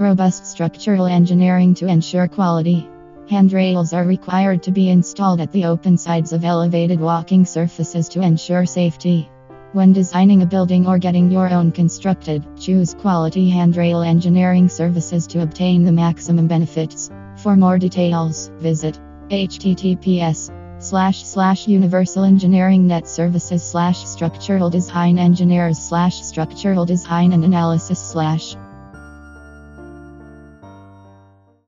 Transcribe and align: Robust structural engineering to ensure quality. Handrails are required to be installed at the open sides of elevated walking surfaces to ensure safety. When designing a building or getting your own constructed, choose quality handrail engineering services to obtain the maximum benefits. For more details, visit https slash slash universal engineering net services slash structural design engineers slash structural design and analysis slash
Robust 0.00 0.46
structural 0.46 1.04
engineering 1.04 1.74
to 1.74 1.86
ensure 1.86 2.26
quality. 2.26 2.88
Handrails 3.28 3.92
are 3.92 4.06
required 4.06 4.62
to 4.62 4.72
be 4.72 4.88
installed 4.88 5.42
at 5.42 5.52
the 5.52 5.66
open 5.66 5.98
sides 5.98 6.32
of 6.32 6.42
elevated 6.42 6.98
walking 6.98 7.44
surfaces 7.44 8.08
to 8.08 8.22
ensure 8.22 8.64
safety. 8.64 9.30
When 9.74 9.92
designing 9.92 10.40
a 10.40 10.46
building 10.46 10.86
or 10.86 10.96
getting 10.96 11.30
your 11.30 11.50
own 11.50 11.70
constructed, 11.70 12.46
choose 12.58 12.94
quality 12.94 13.50
handrail 13.50 14.00
engineering 14.00 14.70
services 14.70 15.26
to 15.26 15.42
obtain 15.42 15.84
the 15.84 15.92
maximum 15.92 16.46
benefits. 16.46 17.10
For 17.36 17.54
more 17.54 17.76
details, 17.76 18.50
visit 18.56 18.98
https 19.28 20.50
slash 20.82 21.24
slash 21.24 21.68
universal 21.68 22.24
engineering 22.24 22.86
net 22.86 23.06
services 23.06 23.62
slash 23.62 24.06
structural 24.06 24.70
design 24.70 25.18
engineers 25.18 25.78
slash 25.78 26.22
structural 26.22 26.86
design 26.86 27.34
and 27.34 27.44
analysis 27.44 27.98
slash 27.98 28.56